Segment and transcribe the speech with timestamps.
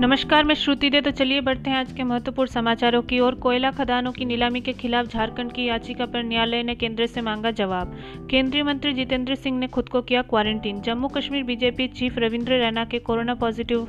[0.00, 3.70] नमस्कार, मैं श्रुति दे। तो चलिए बढ़ते हैं आज के महत्वपूर्ण समाचारों की ओर। कोयला
[3.70, 7.98] खदानों की नीलामी के खिलाफ झारखंड की याचिका पर न्यायालय ने केंद्र से मांगा जवाब।
[8.30, 10.80] केंद्रीय मंत्री जितेंद्र सिंह ने खुद को किया quarantine.
[10.80, 13.88] Jammu Kashmir BJP chief Ravindra Raina के कोरोना पॉजिटिव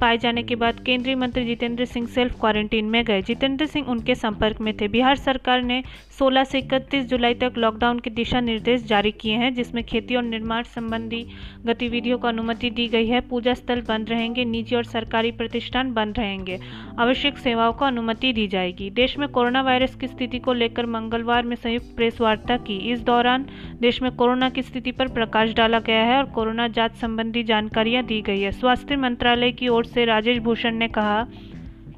[0.00, 4.14] पाए जाने के बाद केंद्रीय मंत्री जितेंद्र सिंह सेल्फ क्वारंटीन में गए। जितेंद्र सिंह उनके
[4.14, 5.82] संपर्क में थे। बिहार सरकार ने
[6.18, 10.22] 16 से 31 जुलाई तक लॉकडाउन के दिशा निर्देश जारी किए हैं, जिसमें खेती और
[10.22, 11.26] निर्माण संबंधी
[11.66, 16.18] गतिविधियों को अनुमति दी गई है। पूजा स्थल बंद रहेंगे। निजी और सरकारी प्रतिष्ठान बंद
[16.18, 16.58] रहेंगे।
[16.98, 21.42] आवश्यक सेवाओं को अनुमति दी जाएगी। देश में कोरोना वायरस की स्थिति को लेकर मंगलवार
[21.42, 23.46] में संयुक्त प्रेस वार्ता की। इस दौरान
[23.80, 28.04] देश में कोरोना की स्थिति पर प्रकाश डाला गया है और कोरोना जाँच संबंधी जानकारियाँ
[28.04, 31.26] दी गई है। स्वास्थ्य मंत्रालय की ओर से राजेश भूषण ने कहा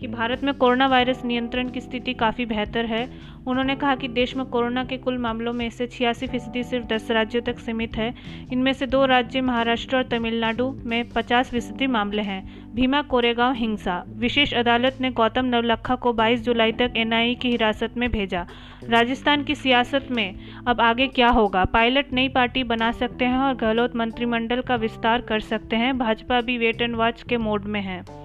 [0.03, 3.11] कि भारत में कोरोना वायरस नियंत्रण की स्थिति काफ़ी बेहतर है।
[3.47, 7.11] उन्होंने कहा कि देश में कोरोना के कुल मामलों में से छियासी फ़ीसदी सिर्फ़ दस
[7.11, 8.15] राज्यों तक सीमित है।
[8.53, 14.05] इनमें से दो राज्य महाराष्ट्र और तमिलनाडु में पचास फ़ीसदी मामले हैं। भीमा कोरेगांव हिंसा।
[14.09, 18.47] विशेष अदालत ने गौतम नवलखा को 22 जुलाई तक एनआईए की हिरासत में भेजा।
[18.85, 20.35] राजस्थान की सियासत में
[20.67, 21.65] अब आगे क्या होगा?
[21.65, 26.41] पायलट नई पार्टी बना सकते हैं और गहलोत मंत्रिमंडल का विस्तार कर सकते हैं। भाजपा
[26.41, 28.22] भी वेट एंड वॉच के मोड में है।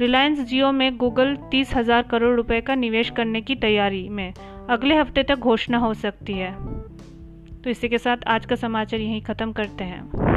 [0.00, 4.32] रिलायंस जियो में गूगल तीस हज़ार करोड़ रुपए का निवेश करने की तैयारी में
[4.70, 6.50] अगले हफ़्ते तक घोषणा हो सकती है।
[7.62, 10.33] तो इसी के साथ आज का समाचार यहीं ख़त्म करते हैं।